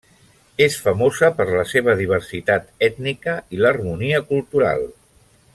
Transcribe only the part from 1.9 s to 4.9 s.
diversitat ètnica i l'harmonia cultural.